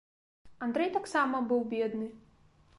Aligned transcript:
Андрэй 0.67 0.89
таксама 0.97 1.43
быў 1.53 1.61
бедны. 1.77 2.11